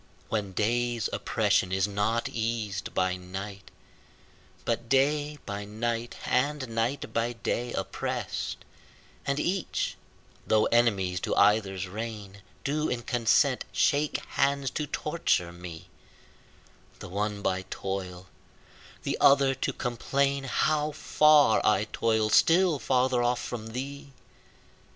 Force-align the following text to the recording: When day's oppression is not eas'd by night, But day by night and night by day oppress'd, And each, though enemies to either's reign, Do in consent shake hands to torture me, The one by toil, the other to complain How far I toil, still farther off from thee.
When 0.29 0.53
day's 0.53 1.09
oppression 1.13 1.71
is 1.71 1.87
not 1.87 2.27
eas'd 2.27 2.95
by 2.95 3.17
night, 3.17 3.69
But 4.65 4.89
day 4.89 5.37
by 5.45 5.63
night 5.63 6.15
and 6.25 6.67
night 6.69 7.13
by 7.13 7.33
day 7.33 7.71
oppress'd, 7.73 8.65
And 9.27 9.39
each, 9.39 9.95
though 10.47 10.65
enemies 10.65 11.19
to 11.19 11.35
either's 11.35 11.87
reign, 11.87 12.41
Do 12.63 12.89
in 12.89 13.03
consent 13.03 13.63
shake 13.71 14.17
hands 14.29 14.71
to 14.71 14.87
torture 14.87 15.51
me, 15.51 15.87
The 16.97 17.07
one 17.07 17.43
by 17.43 17.65
toil, 17.69 18.25
the 19.03 19.19
other 19.21 19.53
to 19.53 19.71
complain 19.71 20.45
How 20.45 20.93
far 20.93 21.61
I 21.63 21.85
toil, 21.93 22.31
still 22.31 22.79
farther 22.79 23.21
off 23.21 23.39
from 23.39 23.67
thee. 23.67 24.13